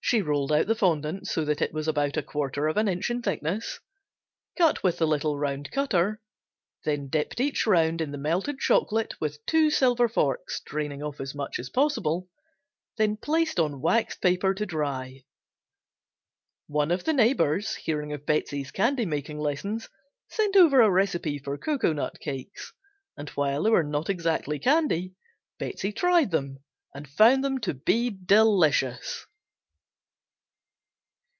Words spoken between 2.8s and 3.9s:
inch in thickness,